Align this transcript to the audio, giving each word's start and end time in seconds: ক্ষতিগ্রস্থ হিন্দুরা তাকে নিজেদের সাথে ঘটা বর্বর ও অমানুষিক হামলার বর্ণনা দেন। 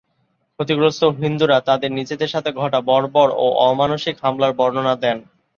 ক্ষতিগ্রস্থ 0.59 1.01
হিন্দুরা 1.19 1.57
তাকে 1.67 1.87
নিজেদের 1.89 2.29
সাথে 2.29 2.49
ঘটা 2.53 2.79
বর্বর 2.89 3.27
ও 3.35 3.45
অমানুষিক 3.69 4.15
হামলার 4.23 4.51
বর্ণনা 4.59 4.93
দেন। 5.03 5.17